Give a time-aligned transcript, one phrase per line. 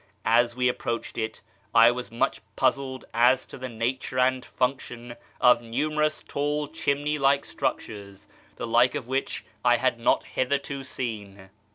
[0.25, 1.41] As we approached it,
[1.75, 7.45] I was nuich puzzled as to the nature and function of numerous tall chimney like
[7.45, 11.51] structures, the like of which I had not hitherto seen.